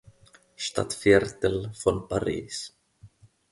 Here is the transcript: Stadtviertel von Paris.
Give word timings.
Stadtviertel 0.55 1.71
von 1.75 2.07
Paris. 2.07 2.73